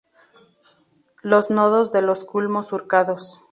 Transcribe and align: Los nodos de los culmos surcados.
Los 1.21 1.51
nodos 1.51 1.91
de 1.91 2.01
los 2.01 2.25
culmos 2.25 2.65
surcados. 2.69 3.45